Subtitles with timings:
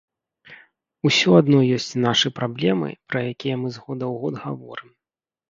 [1.09, 4.89] Усё адно ёсць нашы праблемы, пра якія мы з года ў год гаворым.